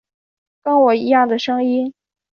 [0.63, 1.93] 跟我一样的声音